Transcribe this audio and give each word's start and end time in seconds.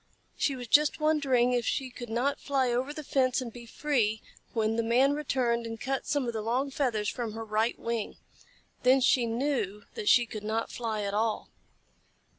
She 0.35 0.55
was 0.55 0.67
just 0.67 0.99
wondering 0.99 1.53
if 1.53 1.63
she 1.63 1.91
could 1.91 2.09
not 2.09 2.39
fly 2.39 2.71
over 2.71 2.91
the 2.91 3.03
fence 3.03 3.39
and 3.39 3.53
be 3.53 3.67
free, 3.67 4.23
when 4.51 4.75
the 4.75 4.81
Man 4.81 5.13
returned 5.13 5.67
and 5.67 5.79
cut 5.79 6.07
some 6.07 6.25
of 6.25 6.33
the 6.33 6.41
long 6.41 6.71
feathers 6.71 7.07
from 7.07 7.33
her 7.33 7.45
right 7.45 7.77
wing. 7.77 8.17
Then 8.81 8.99
she 9.01 9.27
knew 9.27 9.83
that 9.93 10.09
she 10.09 10.25
could 10.25 10.43
not 10.43 10.71
fly 10.71 11.03
at 11.03 11.13
all. 11.13 11.49